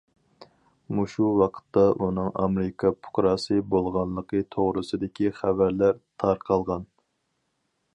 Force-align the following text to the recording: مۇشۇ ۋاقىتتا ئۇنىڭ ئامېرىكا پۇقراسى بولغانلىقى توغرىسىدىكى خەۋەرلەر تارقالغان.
مۇشۇ 0.99 1.27
ۋاقىتتا 1.41 1.83
ئۇنىڭ 2.05 2.31
ئامېرىكا 2.43 2.93
پۇقراسى 3.05 3.61
بولغانلىقى 3.75 4.45
توغرىسىدىكى 4.57 5.33
خەۋەرلەر 5.43 6.05
تارقالغان. 6.25 6.95